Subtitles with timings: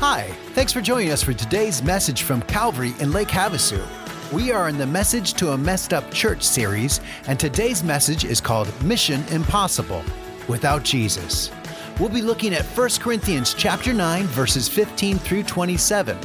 [0.00, 3.86] Hi, thanks for joining us for today's message from Calvary in Lake Havasu.
[4.32, 8.40] We are in the Message to a Messed Up Church series, and today's message is
[8.40, 10.02] called Mission Impossible
[10.48, 11.50] Without Jesus.
[11.98, 16.18] We'll be looking at 1 Corinthians chapter 9 verses 15 through 27.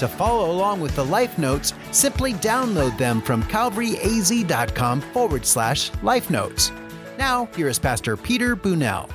[0.00, 6.28] To follow along with the life notes, simply download them from calvaryaz.com forward slash life
[6.28, 6.72] notes.
[7.16, 9.08] Now, here is Pastor Peter Bunnell.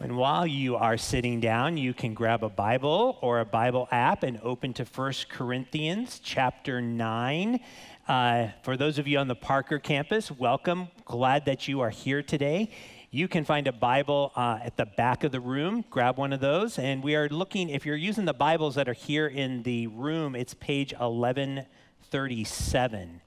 [0.00, 4.22] And while you are sitting down, you can grab a Bible or a Bible app
[4.22, 7.58] and open to 1 Corinthians chapter 9.
[8.06, 10.86] Uh, for those of you on the Parker campus, welcome.
[11.04, 12.70] Glad that you are here today.
[13.10, 15.84] You can find a Bible uh, at the back of the room.
[15.90, 16.78] Grab one of those.
[16.78, 20.36] And we are looking, if you're using the Bibles that are here in the room,
[20.36, 23.20] it's page 1137.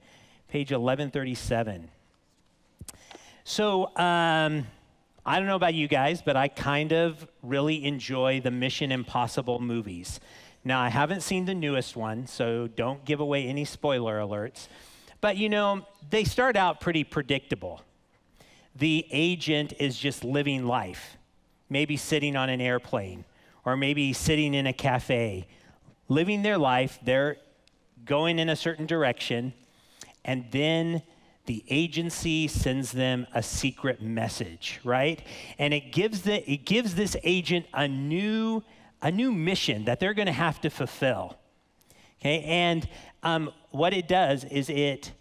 [0.48, 1.90] Page 1137.
[3.44, 4.66] So, um,
[5.24, 9.60] I don't know about you guys, but I kind of really enjoy the Mission Impossible
[9.60, 10.18] movies.
[10.64, 14.66] Now, I haven't seen the newest one, so don't give away any spoiler alerts.
[15.20, 17.82] But you know, they start out pretty predictable.
[18.74, 21.16] The agent is just living life,
[21.70, 23.24] maybe sitting on an airplane,
[23.64, 25.46] or maybe sitting in a cafe,
[26.08, 26.98] living their life.
[27.00, 27.36] They're
[28.04, 29.52] going in a certain direction,
[30.24, 31.02] and then
[31.46, 35.22] the agency sends them a secret message, right?
[35.58, 38.62] And it gives, the, it gives this agent a new,
[39.00, 41.36] a new mission that they're going to have to fulfill.
[42.20, 42.88] Okay, and
[43.24, 45.12] um, what it does is it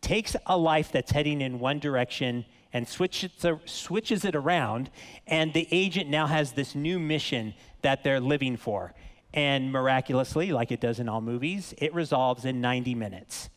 [0.00, 3.30] takes a life that's heading in one direction and switches,
[3.66, 4.90] switches it around,
[5.26, 8.94] and the agent now has this new mission that they're living for.
[9.34, 13.50] And miraculously, like it does in all movies, it resolves in 90 minutes.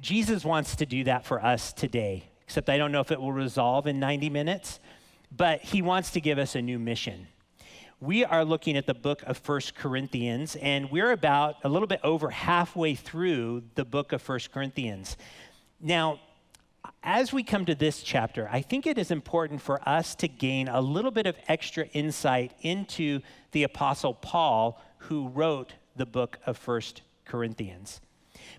[0.00, 3.32] Jesus wants to do that for us today, except I don't know if it will
[3.32, 4.78] resolve in 90 minutes,
[5.36, 7.26] but he wants to give us a new mission.
[8.00, 11.98] We are looking at the book of First Corinthians, and we're about a little bit
[12.04, 15.16] over halfway through the book of First Corinthians.
[15.80, 16.20] Now,
[17.02, 20.68] as we come to this chapter, I think it is important for us to gain
[20.68, 23.20] a little bit of extra insight into
[23.50, 28.00] the Apostle Paul, who wrote the book of First Corinthians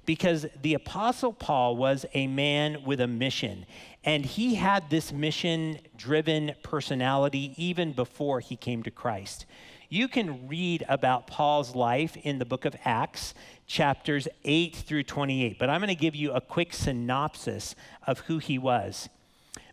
[0.05, 3.66] because the Apostle Paul was a man with a mission,
[4.03, 9.45] and he had this mission driven personality even before he came to Christ.
[9.89, 13.33] You can read about Paul's life in the book of Acts,
[13.66, 17.75] chapters 8 through 28, but I'm going to give you a quick synopsis
[18.06, 19.09] of who he was.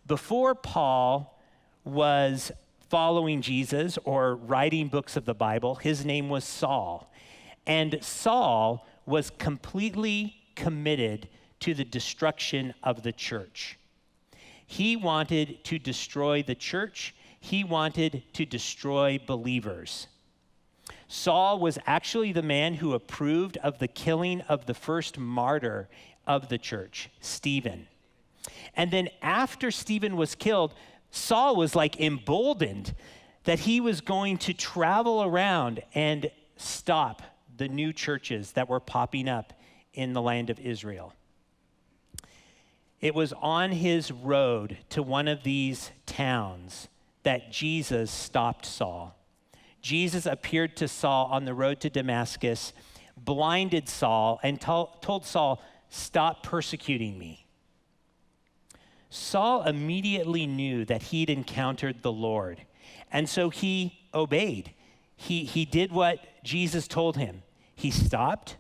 [0.06, 1.38] Before Paul
[1.84, 2.50] was
[2.88, 7.12] following Jesus or writing books of the Bible, his name was Saul.
[7.66, 11.28] And Saul was completely committed
[11.60, 13.78] to the destruction of the church.
[14.66, 20.08] He wanted to destroy the church, he wanted to destroy believers.
[21.08, 25.88] Saul was actually the man who approved of the killing of the first martyr
[26.26, 27.86] of the church, Stephen.
[28.74, 30.74] And then after Stephen was killed,
[31.10, 32.94] Saul was like emboldened
[33.44, 37.22] that he was going to travel around and stop
[37.56, 39.52] the new churches that were popping up
[39.94, 41.12] in the land of Israel.
[43.00, 46.88] It was on his road to one of these towns
[47.22, 49.16] that Jesus stopped Saul.
[49.82, 52.72] Jesus appeared to Saul on the road to Damascus,
[53.16, 57.46] blinded Saul, and to- told Saul, Stop persecuting me.
[59.08, 62.62] Saul immediately knew that he'd encountered the Lord,
[63.12, 64.72] and so he obeyed.
[65.14, 67.42] He, he did what Jesus told him.
[67.74, 68.56] He stopped.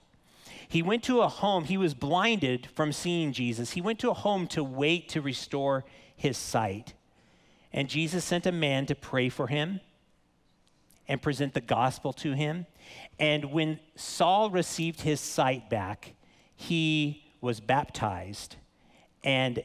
[0.68, 1.64] He went to a home.
[1.64, 3.72] He was blinded from seeing Jesus.
[3.72, 5.84] He went to a home to wait to restore
[6.16, 6.94] his sight.
[7.72, 9.80] And Jesus sent a man to pray for him
[11.08, 12.66] and present the gospel to him.
[13.18, 16.14] And when Saul received his sight back,
[16.56, 18.56] he was baptized.
[19.22, 19.62] And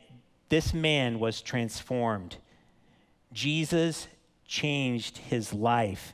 [0.49, 2.37] this man was transformed.
[3.33, 4.07] Jesus
[4.45, 6.13] changed his life.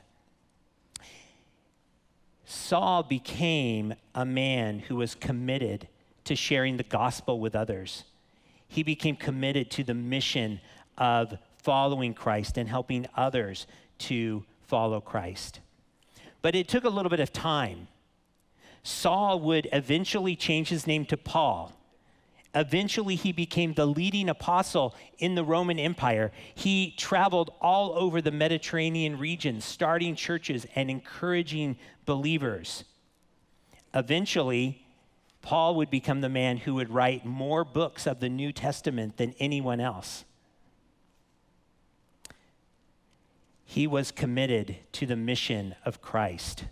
[2.50, 5.86] Saul became a man who was committed
[6.24, 8.04] to sharing the gospel with others.
[8.66, 10.62] He became committed to the mission
[10.96, 13.66] of following Christ and helping others
[13.98, 15.60] to follow Christ.
[16.40, 17.88] But it took a little bit of time.
[18.82, 21.74] Saul would eventually change his name to Paul.
[22.54, 26.32] Eventually, he became the leading apostle in the Roman Empire.
[26.54, 32.84] He traveled all over the Mediterranean region, starting churches and encouraging believers.
[33.94, 34.84] Eventually,
[35.42, 39.34] Paul would become the man who would write more books of the New Testament than
[39.38, 40.24] anyone else.
[43.70, 46.64] he was committed to the mission of Christ.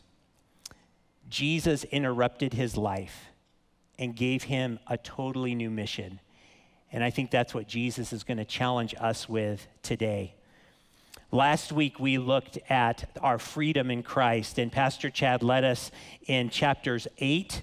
[1.28, 3.26] Jesus interrupted his life
[3.98, 6.20] and gave him a totally new mission.
[6.92, 10.34] And I think that's what Jesus is going to challenge us with today.
[11.32, 15.90] Last week, we looked at our freedom in Christ, and Pastor Chad led us
[16.26, 17.62] in chapters 8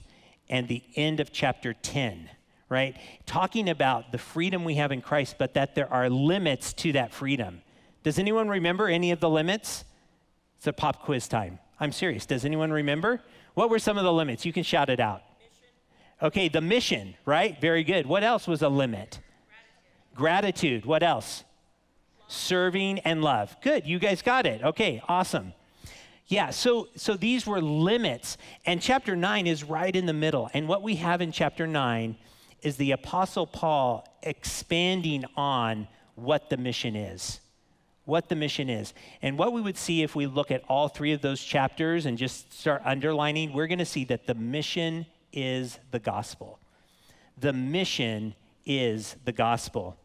[0.50, 2.30] and the end of chapter 10,
[2.68, 2.98] right?
[3.26, 7.14] Talking about the freedom we have in Christ, but that there are limits to that
[7.14, 7.62] freedom.
[8.04, 9.86] Does anyone remember any of the limits?
[10.58, 11.60] It's a pop quiz time.
[11.80, 12.26] I'm serious.
[12.26, 13.22] Does anyone remember?
[13.54, 14.46] What were some of the limits?
[14.46, 15.22] You can shout it out.
[16.24, 17.60] Okay, the mission, right?
[17.60, 18.08] Very good.
[18.08, 19.20] What else was a limit?
[20.16, 20.16] Gratitude.
[20.16, 20.86] Gratitude.
[20.86, 21.44] What else?
[22.34, 23.56] serving, and love.
[23.62, 24.64] Good, you guys got it.
[24.64, 25.54] Okay, awesome.
[26.28, 30.50] Yeah, so so these were limits, and chapter nine is right in the middle.
[30.54, 32.18] And what we have in chapter nine
[32.62, 37.40] is the apostle Paul expanding on what the mission is.
[38.06, 38.94] What the mission is.
[39.22, 42.18] And what we would see if we look at all three of those chapters and
[42.18, 46.60] just start underlining, we're going to see that the mission is the gospel.
[47.38, 48.36] The mission
[48.66, 49.98] is the gospel.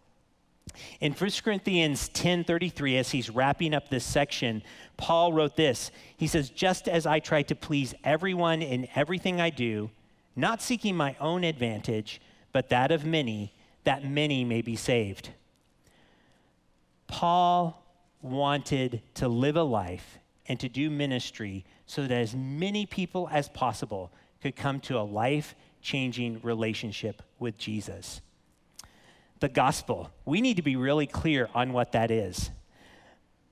[1.00, 4.62] In 1 Corinthians 10:33 as he's wrapping up this section,
[4.96, 5.90] Paul wrote this.
[6.16, 9.90] He says, "Just as I try to please everyone in everything I do,
[10.36, 12.20] not seeking my own advantage,
[12.52, 13.52] but that of many,
[13.84, 15.30] that many may be saved."
[17.06, 17.82] Paul
[18.20, 23.48] wanted to live a life and to do ministry so that as many people as
[23.48, 24.10] possible
[24.43, 28.20] could come to a life-changing relationship with Jesus
[29.40, 30.11] the gospel.
[30.25, 32.50] We need to be really clear on what that is.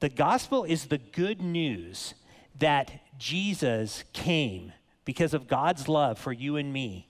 [0.01, 2.15] The gospel is the good news
[2.59, 4.73] that Jesus came
[5.05, 7.09] because of God's love for you and me.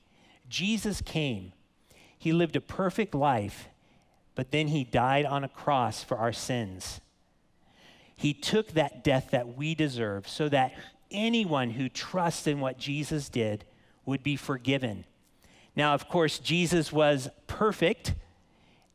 [0.49, 1.53] Jesus came.
[2.19, 3.69] He lived a perfect life,
[4.35, 7.01] but then he died on a cross for our sins.
[8.15, 10.73] He took that death that we deserve so that
[11.17, 13.65] anyone who trusts in what Jesus did
[14.05, 15.05] would be forgiven.
[15.75, 18.15] Now, of course, Jesus was perfect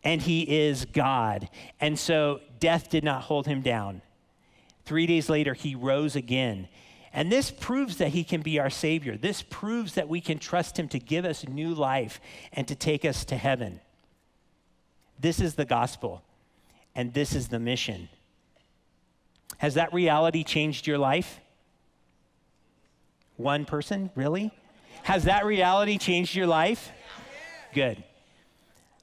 [0.03, 1.49] and he is God.
[1.79, 4.01] And so death did not hold him down.
[4.85, 6.67] Three days later, he rose again.
[7.13, 9.17] And this proves that he can be our Savior.
[9.17, 12.21] This proves that we can trust him to give us new life
[12.53, 13.81] and to take us to heaven.
[15.19, 16.23] This is the gospel,
[16.95, 18.09] and this is the mission.
[19.59, 21.39] Has that reality changed your life?
[23.41, 24.51] One person, really?
[25.03, 26.91] Has that reality changed your life?
[27.73, 28.03] Good.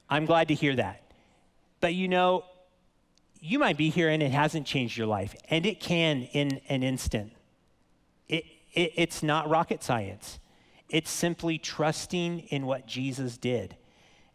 [0.09, 1.03] I'm glad to hear that.
[1.81, 2.45] But you know,
[3.41, 6.83] you might be here and it hasn't changed your life, and it can in an
[6.83, 7.33] instant.
[8.27, 10.39] It, it, it's not rocket science.
[10.89, 13.75] It's simply trusting in what Jesus did.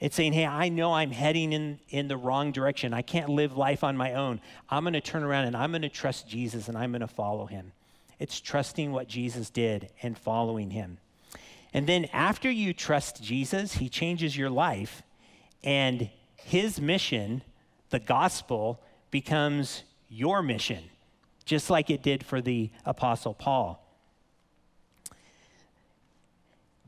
[0.01, 2.93] It's saying, hey, I know I'm heading in, in the wrong direction.
[2.93, 4.41] I can't live life on my own.
[4.69, 7.06] I'm going to turn around and I'm going to trust Jesus and I'm going to
[7.09, 7.73] follow him.
[8.19, 10.99] It's trusting what Jesus did and following him.
[11.72, 15.02] And then after you trust Jesus, he changes your life
[15.64, 17.43] and his mission,
[17.90, 18.81] the gospel,
[19.11, 20.84] becomes your mission,
[21.44, 23.81] just like it did for the Apostle Paul.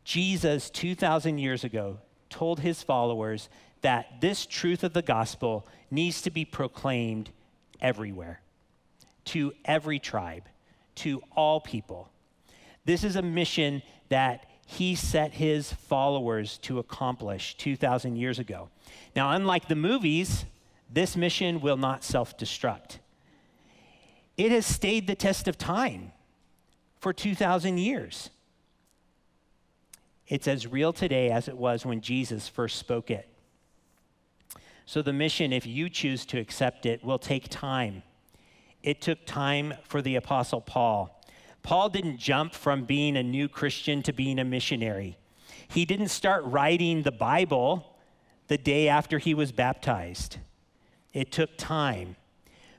[0.04, 1.98] Jesus, 2,000 years ago,
[2.30, 3.48] told his followers
[3.80, 7.30] that this truth of the gospel needs to be proclaimed
[7.80, 8.40] everywhere,
[9.24, 10.44] to every tribe,
[10.96, 12.10] to all people.
[12.84, 18.68] This is a mission that he set his followers to accomplish 2,000 years ago.
[19.14, 20.44] Now, unlike the movies,
[20.92, 22.98] this mission will not self destruct.
[24.36, 26.12] It has stayed the test of time
[26.98, 28.30] for 2,000 years.
[30.28, 33.28] It's as real today as it was when Jesus first spoke it.
[34.84, 38.02] So, the mission, if you choose to accept it, will take time.
[38.82, 41.22] It took time for the Apostle Paul.
[41.62, 45.16] Paul didn't jump from being a new Christian to being a missionary.
[45.68, 47.96] He didn't start writing the Bible
[48.48, 50.38] the day after he was baptized.
[51.12, 52.16] It took time.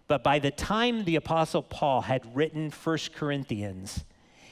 [0.07, 4.05] But by the time the Apostle Paul had written 1 Corinthians,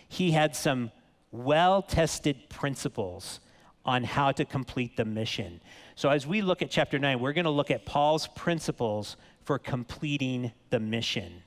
[0.08, 0.92] he had some
[1.32, 3.40] well tested principles
[3.86, 5.62] on how to complete the mission.
[5.96, 9.58] So, as we look at chapter 9, we're going to look at Paul's principles for
[9.58, 11.44] completing the mission.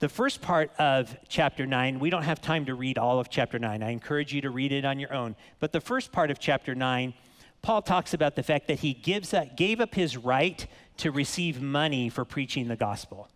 [0.00, 3.58] The first part of chapter 9, we don't have time to read all of chapter
[3.58, 3.82] 9.
[3.82, 5.36] I encourage you to read it on your own.
[5.60, 7.14] But the first part of chapter 9,
[7.62, 10.66] Paul talks about the fact that he gives that, gave up his right
[10.98, 13.28] to receive money for preaching the gospel.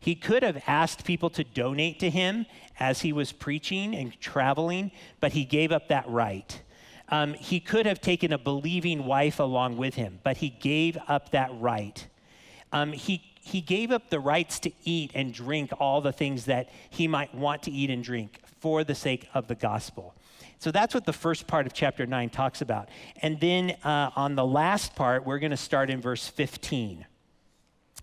[0.00, 2.46] He could have asked people to donate to him
[2.80, 6.62] as he was preaching and traveling, but he gave up that right.
[7.10, 11.30] Um, he could have taken a believing wife along with him, but he gave up
[11.30, 12.06] that right.
[12.72, 16.68] um, he, he gave up the rights to eat and drink all the things that
[16.90, 20.14] he might want to eat and drink for the sake of the gospel.
[20.58, 22.88] So that's what the first part of chapter 9 talks about.
[23.22, 27.06] And then uh, on the last part, we're going to start in verse 15.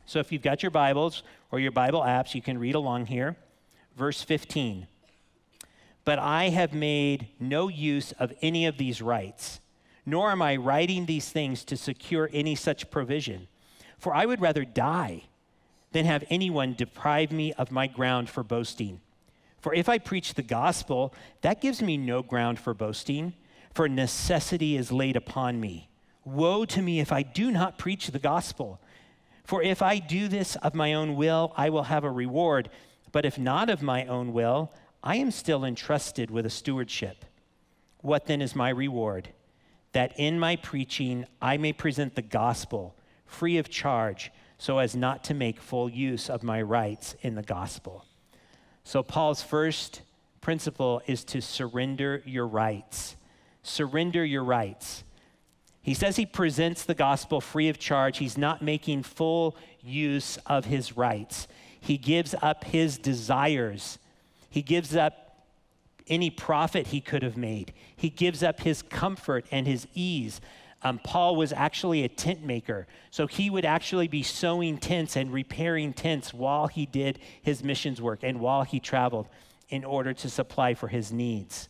[0.06, 3.36] So if you've got your Bibles or your Bible apps, you can read along here.
[3.98, 4.88] Verse 15.
[6.06, 9.60] But I have made no use of any of these rights,
[10.06, 13.48] nor am I writing these things to secure any such provision.
[13.98, 15.24] For I would rather die
[15.92, 19.02] than have anyone deprive me of my ground for boasting.
[19.60, 23.34] For if I preach the gospel, that gives me no ground for boasting,
[23.74, 25.90] for necessity is laid upon me.
[26.24, 28.80] Woe to me if I do not preach the gospel.
[29.44, 32.70] For if I do this of my own will, I will have a reward.
[33.12, 34.72] But if not of my own will,
[35.06, 37.26] I am still entrusted with a stewardship.
[38.02, 39.30] What then is my reward?
[39.92, 42.96] That in my preaching I may present the gospel
[43.28, 47.44] free of charge, so as not to make full use of my rights in the
[47.44, 48.06] gospel.
[48.84, 50.02] So, Paul's first
[50.42, 53.16] principle is to surrender your rights.
[53.64, 55.04] Surrender your rights.
[55.82, 58.18] He says he presents the gospel free of charge.
[58.18, 61.48] He's not making full use of his rights.
[61.80, 64.00] He gives up his desires.
[64.56, 65.44] He gives up
[66.08, 67.74] any profit he could have made.
[67.94, 70.40] He gives up his comfort and his ease.
[70.82, 72.88] Um, Paul was actually a tent maker.
[73.12, 78.02] So he would actually be sewing tents and repairing tents while he did his missions
[78.02, 79.28] work and while he traveled
[79.68, 81.68] in order to supply for his needs.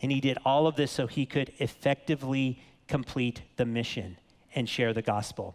[0.00, 4.16] And he did all of this so he could effectively complete the mission
[4.54, 5.54] and share the gospel.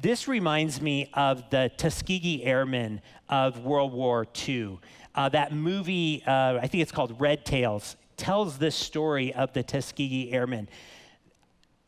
[0.00, 4.78] This reminds me of the Tuskegee Airmen of World War II.
[5.14, 9.62] Uh, that movie, uh, I think it's called Red Tails, tells this story of the
[9.62, 10.68] Tuskegee Airmen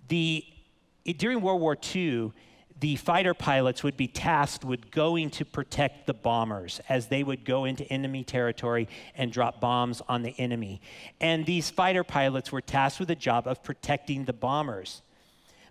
[0.09, 0.45] the,
[1.16, 2.33] during World War II,
[2.81, 7.45] the fighter pilots would be tasked with going to protect the bombers as they would
[7.45, 10.81] go into enemy territory and drop bombs on the enemy.
[11.21, 15.02] And these fighter pilots were tasked with the job of protecting the bombers.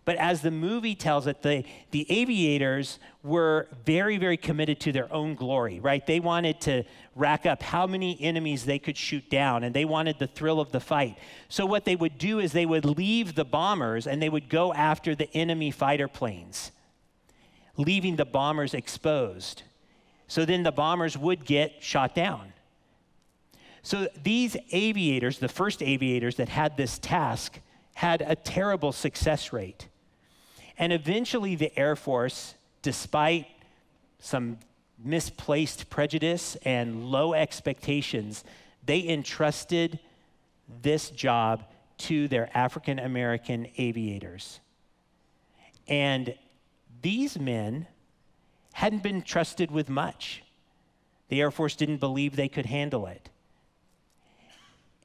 [0.05, 5.11] But as the movie tells it, the, the aviators were very, very committed to their
[5.13, 6.05] own glory, right?
[6.05, 6.83] They wanted to
[7.15, 10.71] rack up how many enemies they could shoot down, and they wanted the thrill of
[10.71, 11.17] the fight.
[11.47, 14.73] So, what they would do is they would leave the bombers and they would go
[14.73, 16.71] after the enemy fighter planes,
[17.77, 19.63] leaving the bombers exposed.
[20.27, 22.53] So then the bombers would get shot down.
[23.83, 27.59] So, these aviators, the first aviators that had this task,
[27.93, 29.87] had a terrible success rate.
[30.77, 33.47] And eventually, the Air Force, despite
[34.19, 34.57] some
[35.03, 38.43] misplaced prejudice and low expectations,
[38.85, 39.99] they entrusted
[40.81, 41.65] this job
[41.97, 44.59] to their African American aviators.
[45.87, 46.35] And
[47.01, 47.87] these men
[48.73, 50.43] hadn't been trusted with much.
[51.29, 53.29] The Air Force didn't believe they could handle it.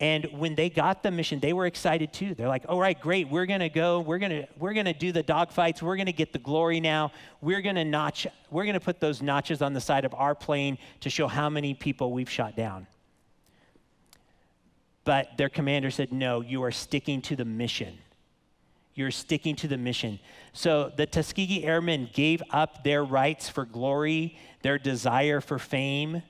[0.00, 2.34] And when they got the mission, they were excited too.
[2.34, 5.82] They're like, all right, great, we're gonna go, we're gonna, we're gonna do the dogfights,
[5.82, 7.10] we're gonna get the glory now.
[7.40, 11.10] We're gonna notch, we're gonna put those notches on the side of our plane to
[11.10, 12.86] show how many people we've shot down.
[15.04, 17.98] But their commander said, no, you are sticking to the mission.
[18.94, 20.20] You're sticking to the mission.
[20.52, 26.22] So the Tuskegee Airmen gave up their rights for glory, their desire for fame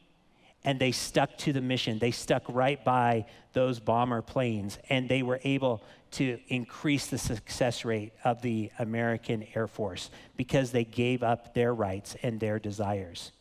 [0.69, 1.99] and they stuck to the mission.
[1.99, 7.87] They stuck right by those bomber planes, and they were able to increase the success
[7.87, 13.33] rate of the American Air Force because they gave up their rights and their desires.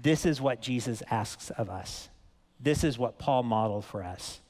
[0.00, 2.08] This is what Jesus asks of us.
[2.58, 4.40] This is what Paul modeled for us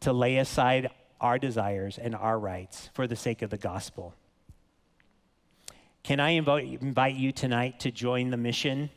[0.00, 0.90] to lay aside
[1.20, 4.12] our desires and our rights for the sake of the gospel.
[6.02, 8.90] Can I invite you tonight to join the mission?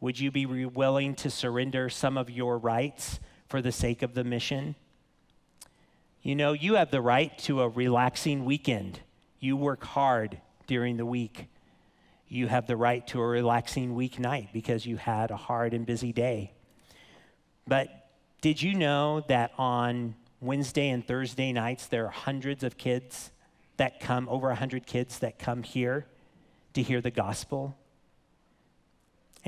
[0.00, 4.24] Would you be willing to surrender some of your rights for the sake of the
[4.24, 4.76] mission?
[6.22, 9.00] You know, you have the right to a relaxing weekend.
[9.40, 11.46] You work hard during the week.
[12.28, 16.12] You have the right to a relaxing weeknight because you had a hard and busy
[16.12, 16.52] day.
[17.66, 17.88] But
[18.40, 23.32] did you know that on Wednesday and Thursday nights, there are hundreds of kids
[23.78, 26.06] that come, over 100 kids that come here
[26.74, 27.76] to hear the gospel.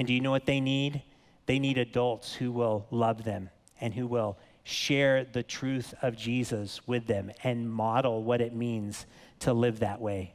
[0.00, 1.02] And do you know what they need?
[1.44, 3.50] They need adults who will love them
[3.82, 9.04] and who will share the truth of Jesus with them and model what it means
[9.40, 10.32] to live that way.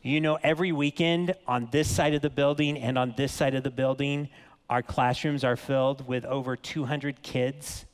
[0.00, 3.62] You know, every weekend on this side of the building and on this side of
[3.62, 4.30] the building,
[4.70, 7.84] our classrooms are filled with over 200 kids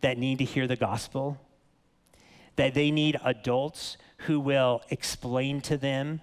[0.00, 1.38] that need to hear the gospel
[2.56, 3.96] that they need adults
[4.26, 6.20] who will explain to them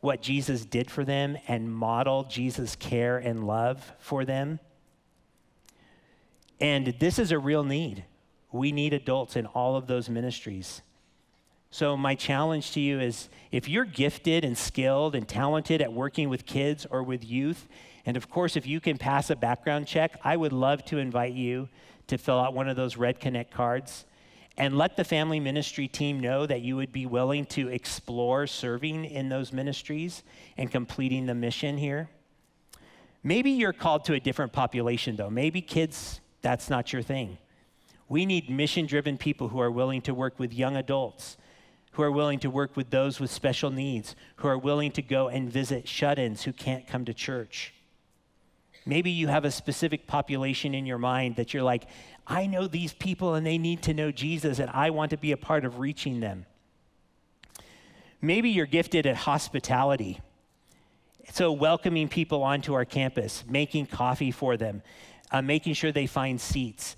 [0.00, 4.58] what Jesus did for them and model Jesus' care and love for them.
[6.58, 8.04] And this is a real need.
[8.52, 10.82] We need adults in all of those ministries.
[11.72, 16.28] So, my challenge to you is if you're gifted and skilled and talented at working
[16.28, 17.68] with kids or with youth,
[18.04, 21.34] and of course, if you can pass a background check, I would love to invite
[21.34, 21.68] you
[22.08, 24.04] to fill out one of those Red Connect cards
[24.60, 29.06] and let the family ministry team know that you would be willing to explore serving
[29.06, 30.22] in those ministries
[30.58, 32.10] and completing the mission here.
[33.22, 35.30] Maybe you're called to a different population, though.
[35.30, 37.38] Maybe kids, that's not your thing.
[38.06, 41.38] We need mission driven people who are willing to work with young adults
[41.92, 45.28] who are willing to work with those with special needs, who are willing to go
[45.28, 47.72] and visit shut ins who can't come to church.
[48.86, 51.84] Maybe you have a specific population in your mind that you're like,
[52.26, 55.32] I know these people and they need to know Jesus, and I want to be
[55.32, 56.46] a part of reaching them.
[58.22, 60.20] Maybe you're gifted at hospitality.
[61.32, 64.82] So, welcoming people onto our campus, making coffee for them,
[65.30, 66.96] uh, making sure they find seats.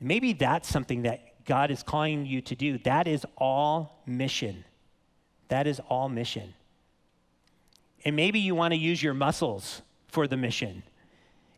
[0.00, 2.78] Maybe that's something that God is calling you to do.
[2.78, 4.64] That is all mission.
[5.48, 6.54] That is all mission.
[8.04, 10.82] And maybe you want to use your muscles for the mission.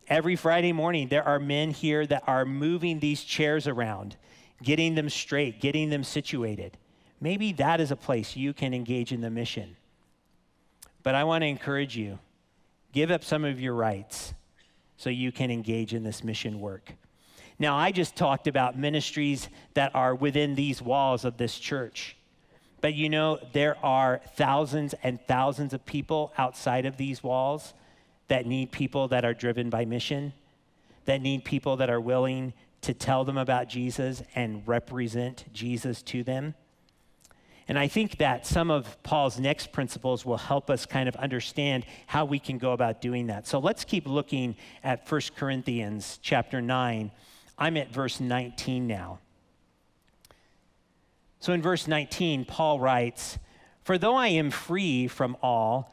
[0.09, 4.17] Every Friday morning, there are men here that are moving these chairs around,
[4.62, 6.79] getting them straight, getting them situated.
[7.21, 9.77] Maybe that is a place you can engage in the mission.
[11.03, 12.19] But I want to encourage you
[12.93, 14.33] give up some of your rights
[14.97, 16.95] so you can engage in this mission work.
[17.59, 22.17] Now, I just talked about ministries that are within these walls of this church.
[22.81, 27.75] But you know, there are thousands and thousands of people outside of these walls
[28.28, 30.32] that need people that are driven by mission,
[31.06, 36.23] that need people that are willing to tell them about Jesus and represent Jesus to
[36.23, 36.54] them.
[37.66, 41.85] And I think that some of Paul's next principles will help us kind of understand
[42.06, 43.47] how we can go about doing that.
[43.47, 47.10] So let's keep looking at 1 Corinthians chapter 9
[47.58, 49.19] I'm at verse 19 now.
[51.41, 53.38] So in verse 19, Paul writes,
[53.82, 55.93] For though I am free from all,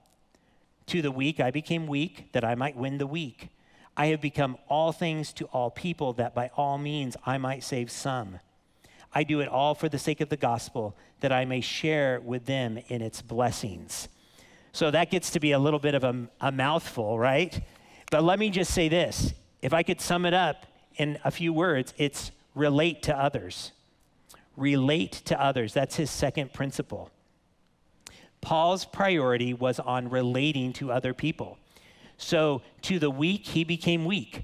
[0.91, 3.47] To the weak I became weak, that I might win the weak.
[3.95, 7.89] I have become all things to all people, that by all means I might save
[7.89, 8.39] some.
[9.13, 12.45] I do it all for the sake of the gospel, that I may share with
[12.45, 14.09] them in its blessings.
[14.73, 17.61] So that gets to be a little bit of a, a mouthful, right?
[18.09, 20.65] But let me just say this if I could sum it up
[20.97, 23.71] in a few words, it's relate to others
[24.57, 25.73] relate to others.
[25.73, 27.11] That's his second principle.
[28.41, 31.57] Paul's priority was on relating to other people.
[32.17, 34.43] So to the weak, he became weak.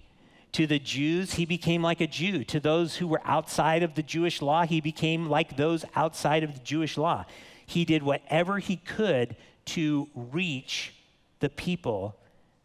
[0.53, 2.43] To the Jews, he became like a Jew.
[2.45, 6.53] To those who were outside of the Jewish law, he became like those outside of
[6.53, 7.25] the Jewish law.
[7.65, 10.93] He did whatever he could to reach
[11.39, 12.15] the people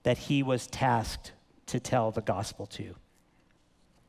[0.04, 1.32] that he was tasked
[1.66, 2.94] to tell the gospel to.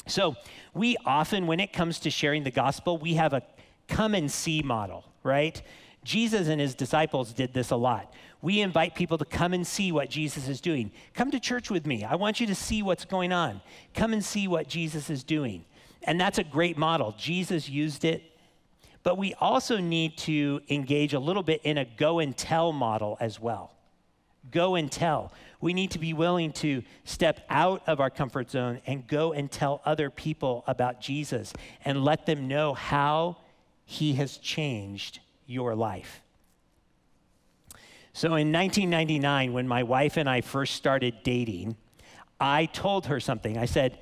[0.05, 0.35] So,
[0.73, 3.41] we often, when it comes to sharing the gospel, we have a
[3.87, 5.61] come and see model, right?
[6.03, 8.13] Jesus and his disciples did this a lot.
[8.41, 10.91] We invite people to come and see what Jesus is doing.
[11.13, 12.03] Come to church with me.
[12.03, 13.61] I want you to see what's going on.
[13.93, 15.63] Come and see what Jesus is doing.
[16.03, 17.15] And that's a great model.
[17.17, 18.23] Jesus used it.
[19.03, 23.17] But we also need to engage a little bit in a go and tell model
[23.19, 23.71] as well.
[24.51, 25.31] Go and tell
[25.63, 29.49] we need to be willing to step out of our comfort zone and go and
[29.49, 31.53] tell other people about Jesus
[31.85, 33.37] and let them know how
[33.85, 35.21] he has changed
[35.53, 36.21] your life.
[38.11, 41.77] So in 1999, when my wife and I first started dating,
[42.39, 43.57] I told her something.
[43.57, 43.99] I said,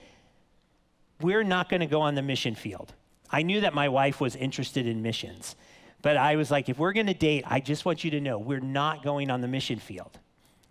[1.22, 2.94] We're not going to go on the mission field.
[3.30, 5.56] I knew that my wife was interested in missions,
[6.02, 8.40] but I was like, If we're going to date, I just want you to know
[8.40, 10.20] we're not going on the mission field.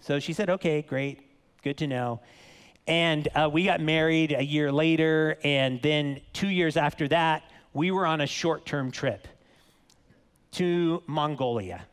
[0.00, 1.20] So she said, okay, great,
[1.62, 2.20] good to know.
[2.86, 7.90] And uh, we got married a year later, and then two years after that, we
[7.90, 9.28] were on a short term trip
[10.52, 11.86] to Mongolia.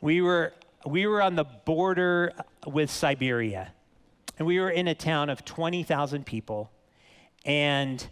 [0.00, 0.52] We were,
[0.86, 2.32] we were on the border
[2.66, 3.72] with Siberia,
[4.38, 6.70] and we were in a town of 20,000 people.
[7.44, 8.06] And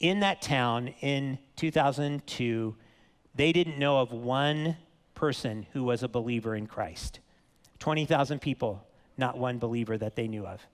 [0.00, 2.76] in that town in 2002,
[3.34, 4.76] they didn't know of one
[5.14, 7.20] person who was a believer in Christ.
[7.78, 10.66] 20,000 people, not one believer that they knew of.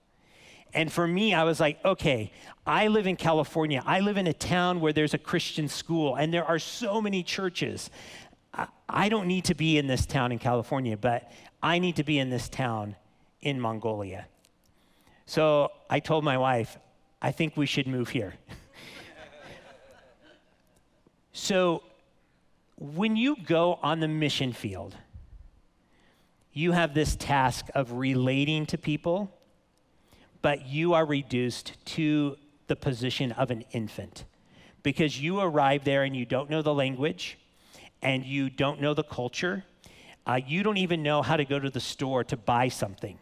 [0.73, 2.31] And for me, I was like, okay,
[2.65, 3.83] I live in California.
[3.85, 7.23] I live in a town where there's a Christian school and there are so many
[7.23, 7.89] churches.
[8.87, 11.31] I don't need to be in this town in California, but
[11.61, 12.95] I need to be in this town
[13.41, 14.27] in Mongolia.
[15.25, 16.77] So I told my wife,
[17.21, 18.33] I think we should move here.
[21.33, 21.83] so
[22.77, 24.95] when you go on the mission field,
[26.53, 29.33] you have this task of relating to people,
[30.41, 34.25] but you are reduced to the position of an infant
[34.83, 37.37] because you arrive there and you don't know the language
[38.01, 39.63] and you don't know the culture.
[40.25, 43.17] Uh, you don't even know how to go to the store to buy something,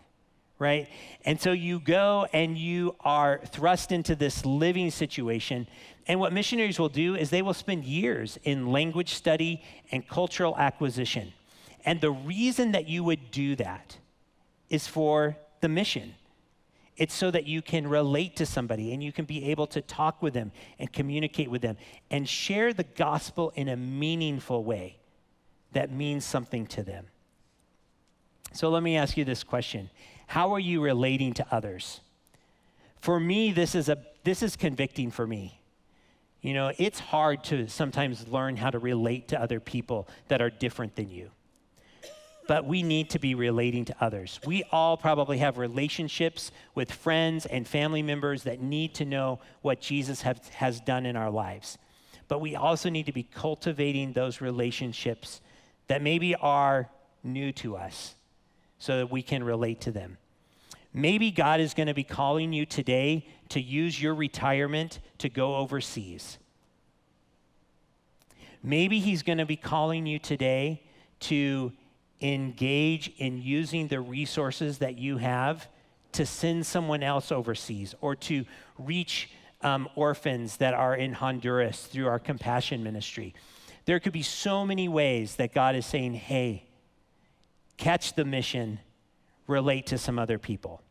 [0.57, 0.87] right?
[1.25, 5.67] And so you go and you are thrust into this living situation.
[6.07, 10.57] And what missionaries will do is they will spend years in language study and cultural
[10.57, 11.33] acquisition.
[11.85, 13.97] And the reason that you would do that
[14.69, 16.15] is for the mission.
[16.99, 20.21] It's so that you can relate to somebody and you can be able to talk
[20.21, 21.77] with them and communicate with them
[22.11, 24.97] and share the gospel in a meaningful way
[25.71, 27.05] that means something to them.
[28.51, 29.89] So let me ask you this question
[30.27, 32.01] How are you relating to others?
[32.99, 35.61] For me, this is, a, this is convicting for me.
[36.41, 40.49] You know, it's hard to sometimes learn how to relate to other people that are
[40.49, 41.31] different than you
[42.49, 44.39] but we need to be relating to others.
[44.43, 49.81] We all probably have relationships with friends and family members that need to know what
[49.81, 51.77] Jesus have, has done in our lives.
[52.27, 55.41] But we also need to be cultivating those relationships
[55.89, 56.89] that maybe are
[57.23, 58.15] new to us
[58.79, 60.17] so that we can relate to them.
[60.91, 65.57] Maybe God is going to be calling you today to use your retirement to go
[65.57, 66.39] overseas.
[68.63, 70.81] Maybe He's going to be calling you today
[71.19, 71.73] to
[72.21, 75.67] engage in using the resources that you have
[76.13, 78.45] to send someone else overseas or to
[78.77, 79.29] reach
[79.61, 83.33] um, orphans that are in Honduras through our compassion ministry.
[83.85, 86.65] There could be so many ways that God is saying, hey,
[87.77, 88.79] catch the mission,
[89.47, 90.81] relate to some other people.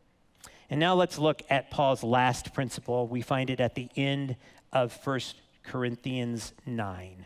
[0.69, 3.07] And now let's look at Paul's last principle.
[3.07, 4.35] We find it at the end
[4.71, 5.19] of 1
[5.63, 7.25] Corinthians 9,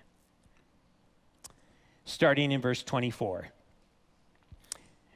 [2.06, 3.50] starting in verse 24.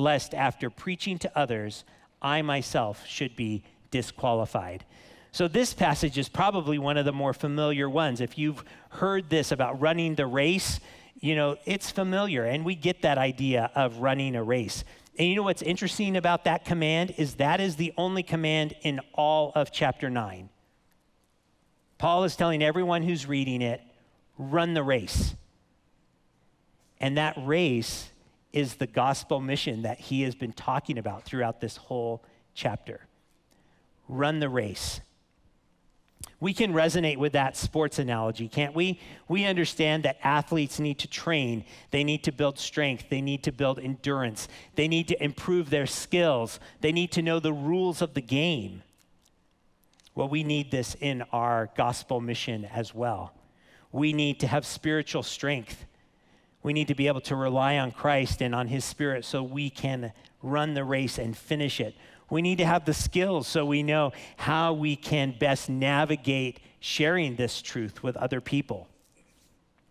[0.00, 1.84] lest after preaching to others,
[2.22, 4.84] I myself should be disqualified.
[5.32, 8.20] So, this passage is probably one of the more familiar ones.
[8.20, 10.80] If you've heard this about running the race,
[11.20, 14.82] you know, it's familiar, and we get that idea of running a race.
[15.18, 19.00] And you know what's interesting about that command is that is the only command in
[19.12, 20.48] all of chapter 9.
[21.98, 23.82] Paul is telling everyone who's reading it,
[24.38, 25.34] run the race.
[26.98, 28.10] And that race
[28.52, 33.00] is the gospel mission that he has been talking about throughout this whole chapter.
[34.08, 35.00] Run the race.
[36.40, 38.98] We can resonate with that sports analogy, can't we?
[39.28, 43.52] We understand that athletes need to train, they need to build strength, they need to
[43.52, 48.14] build endurance, they need to improve their skills, they need to know the rules of
[48.14, 48.82] the game.
[50.14, 53.32] Well, we need this in our gospel mission as well.
[53.92, 55.84] We need to have spiritual strength.
[56.62, 59.70] We need to be able to rely on Christ and on His Spirit so we
[59.70, 61.94] can run the race and finish it.
[62.28, 67.36] We need to have the skills so we know how we can best navigate sharing
[67.36, 68.88] this truth with other people.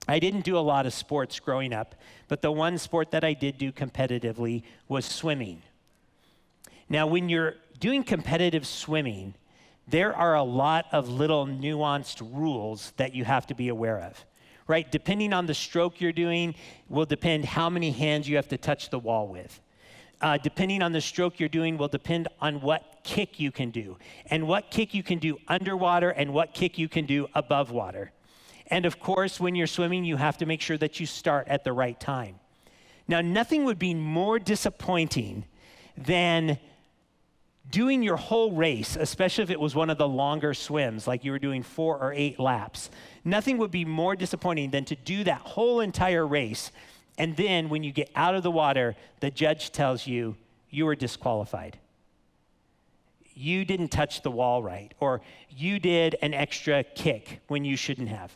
[0.07, 1.95] I didn't do a lot of sports growing up,
[2.27, 5.61] but the one sport that I did do competitively was swimming.
[6.87, 9.35] Now, when you're doing competitive swimming,
[9.87, 14.25] there are a lot of little nuanced rules that you have to be aware of
[14.69, 14.89] right?
[14.91, 16.55] Depending on the stroke you're doing,
[16.87, 19.59] will depend how many hands you have to touch the wall with.
[20.21, 23.97] Uh, depending on the stroke you're doing, will depend on what kick you can do,
[24.27, 28.11] and what kick you can do underwater, and what kick you can do above water.
[28.67, 31.63] And of course, when you're swimming, you have to make sure that you start at
[31.63, 32.39] the right time.
[33.07, 35.45] Now, nothing would be more disappointing
[35.97, 36.59] than
[37.69, 41.31] doing your whole race, especially if it was one of the longer swims, like you
[41.31, 42.89] were doing four or eight laps,
[43.23, 46.71] nothing would be more disappointing than to do that whole entire race
[47.19, 50.37] And then when you get out of the water, the judge tells you
[50.69, 51.77] you are disqualified.
[53.35, 58.07] You didn't touch the wall right, or you did an extra kick when you shouldn't
[58.07, 58.35] have.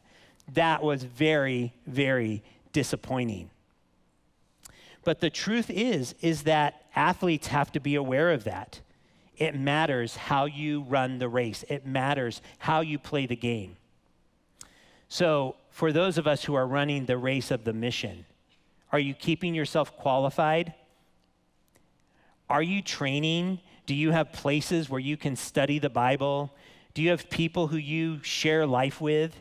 [0.53, 2.43] That was very, very
[2.73, 3.49] disappointing.
[5.05, 8.81] But the truth is is that athletes have to be aware of that.
[9.37, 11.63] It matters how you run the race.
[11.67, 13.77] It matters how you play the game.
[15.09, 18.25] So, for those of us who are running the race of the mission,
[18.91, 20.73] are you keeping yourself qualified?
[22.49, 23.59] Are you training?
[23.87, 26.53] Do you have places where you can study the Bible?
[26.93, 29.35] Do you have people who you share life with?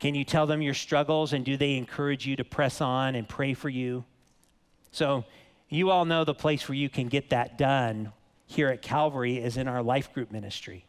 [0.00, 3.26] Can you tell them your struggles and do they encourage you to press on and
[3.28, 4.04] pray for you?
[4.92, 5.24] So,
[5.70, 8.12] you all know the place where you can get that done
[8.48, 10.86] here at Calvary is in our life group ministry.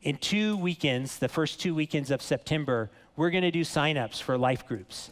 [0.00, 4.38] In two weekends, the first two weekends of September, we're going to do signups for
[4.38, 5.10] life groups.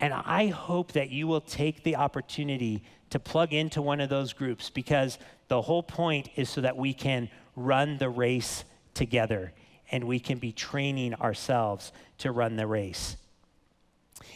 [0.00, 4.32] And I hope that you will take the opportunity to plug into one of those
[4.32, 9.52] groups because the whole point is so that we can run the race together
[9.90, 13.16] and we can be training ourselves to run the race.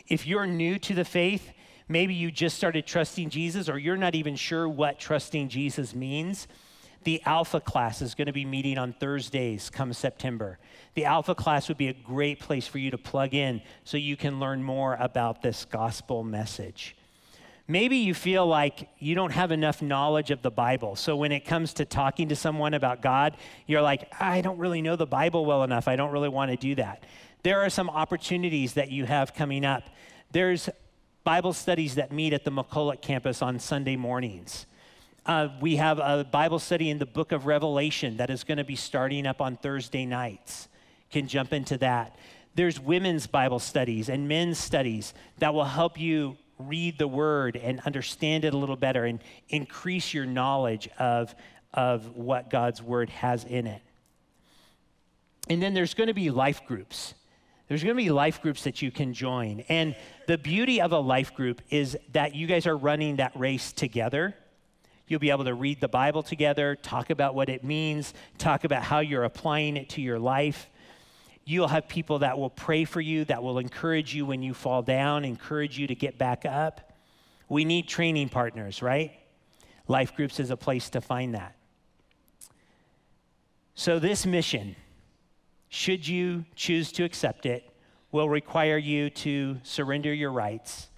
[0.07, 1.51] If you're new to the faith,
[1.88, 6.46] maybe you just started trusting Jesus or you're not even sure what trusting Jesus means.
[7.05, 10.59] The Alpha class is going to be meeting on Thursdays come September.
[10.94, 14.16] The Alpha class would be a great place for you to plug in so you
[14.16, 16.96] can learn more about this gospel message.
[17.70, 20.96] Maybe you feel like you don't have enough knowledge of the Bible.
[20.96, 24.81] So when it comes to talking to someone about God, you're like, I don't really
[24.81, 25.87] know the Bible well enough.
[25.87, 27.05] I don't really want to do that.
[27.42, 29.83] There are some opportunities that you have coming up.
[30.33, 30.70] There's
[31.29, 34.64] Bible studies that meet at the McCulloch campus on Sunday mornings.
[35.27, 38.64] Uh, we have a Bible study in the book of Revelation that is going to
[38.64, 40.69] be starting up on Thursday nights.
[41.11, 42.17] Can jump into that.
[42.55, 47.81] There's women's Bible studies and men's studies that will help you read the word and
[47.81, 51.35] understand it a little better and increase your knowledge of,
[51.75, 53.83] of what God's word has in it.
[55.51, 57.12] And then there's going to be life groups.
[57.68, 59.61] There's going to be life groups that you can join.
[59.68, 59.94] And
[60.26, 64.35] the beauty of a life group is that you guys are running that race together.
[65.07, 68.83] You'll be able to read the Bible together, talk about what it means, talk about
[68.83, 70.68] how you're applying it to your life.
[71.44, 74.83] You'll have people that will pray for you, that will encourage you when you fall
[74.83, 76.92] down, encourage you to get back up.
[77.48, 79.12] We need training partners, right?
[79.87, 81.54] Life groups is a place to find that.
[83.74, 84.76] So, this mission,
[85.68, 87.68] should you choose to accept it,
[88.11, 90.88] will require you to surrender your rights.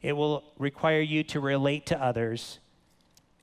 [0.00, 2.58] It will require you to relate to others,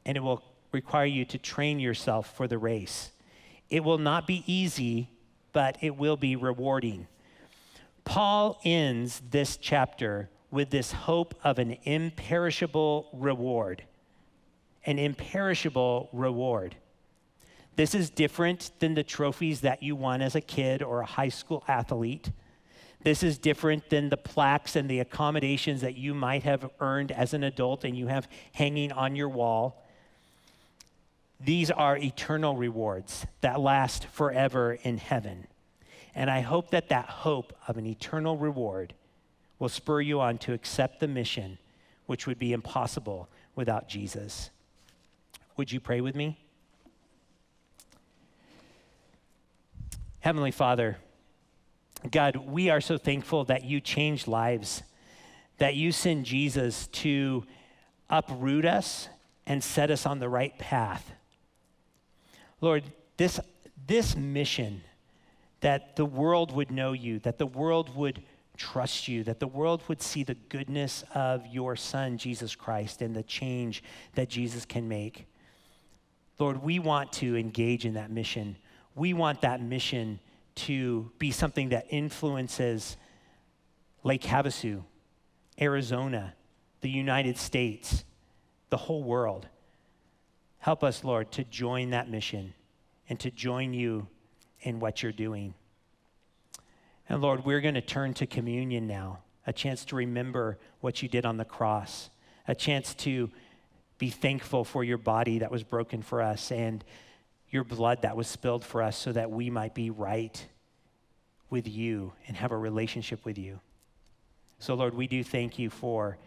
[0.05, 3.11] and it will require you to train yourself for the race.
[3.69, 5.09] It will not be easy
[5.53, 7.07] but it will be rewarding.
[8.03, 13.83] Paul ends this chapter with this hope of an imperishable reward.
[14.85, 16.75] An imperishable reward.
[17.75, 21.29] This is different than the trophies that you won as a kid or a high
[21.29, 22.31] school athlete.
[23.01, 27.33] This is different than the plaques and the accommodations that you might have earned as
[27.33, 29.85] an adult and you have hanging on your wall.
[31.39, 35.47] These are eternal rewards that last forever in heaven.
[36.13, 38.93] And I hope that that hope of an eternal reward
[39.57, 41.57] will spur you on to accept the mission,
[42.07, 44.49] which would be impossible without Jesus.
[45.55, 46.37] Would you pray with me?
[50.21, 50.97] Heavenly Father,
[52.11, 54.83] God, we are so thankful that you changed lives,
[55.59, 57.45] that you send Jesus to
[58.09, 59.07] uproot us
[59.45, 61.11] and set us on the right path.
[62.59, 62.83] Lord,
[63.15, 63.39] this,
[63.87, 64.81] this mission
[65.61, 68.21] that the world would know you, that the world would
[68.57, 73.15] trust you, that the world would see the goodness of your Son, Jesus Christ, and
[73.15, 73.83] the change
[74.15, 75.27] that Jesus can make.
[76.39, 78.57] Lord, we want to engage in that mission.
[78.99, 80.19] We want that mission
[80.55, 82.97] to be something that influences
[84.03, 84.83] Lake Havasu,
[85.59, 86.33] Arizona,
[86.81, 88.03] the United States,
[88.69, 89.47] the whole world.
[90.57, 92.53] Help us, Lord, to join that mission
[93.07, 94.05] and to join you
[94.59, 95.53] in what you're doing.
[97.07, 101.07] And Lord, we're going to turn to communion now, a chance to remember what you
[101.07, 102.09] did on the cross,
[102.49, 103.31] a chance to
[103.97, 106.83] be thankful for your body that was broken for us and
[107.49, 110.45] your blood that was spilled for us so that we might be right
[111.49, 113.59] with you and have a relationship with you.
[114.59, 116.17] So, Lord, we do thank you for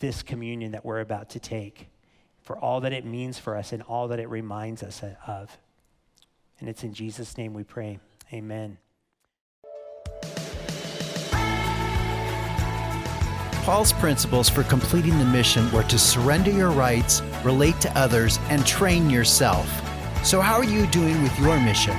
[0.00, 1.88] this communion that we're about to take
[2.42, 5.58] for all that it means for us and all that it reminds us of.
[6.60, 7.98] And it's in Jesus' name we pray.
[8.32, 8.78] Amen.
[13.66, 18.64] Paul's principles for completing the mission were to surrender your rights, relate to others, and
[18.64, 19.68] train yourself.
[20.24, 21.96] So, how are you doing with your mission?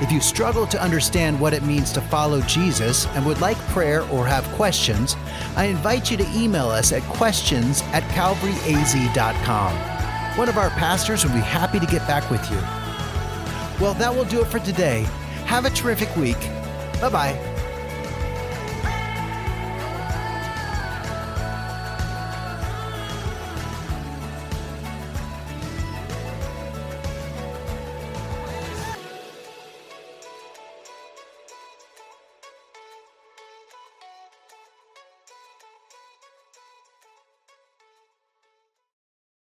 [0.00, 4.02] If you struggle to understand what it means to follow Jesus and would like prayer
[4.10, 5.16] or have questions,
[5.56, 9.76] I invite you to email us at questions at calvaryaz.com.
[10.38, 12.58] One of our pastors would be happy to get back with you.
[13.84, 15.04] Well, that will do it for today.
[15.46, 16.38] Have a terrific week.
[17.00, 17.55] Bye bye.